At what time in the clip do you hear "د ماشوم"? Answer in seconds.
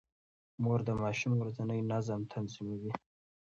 0.87-1.33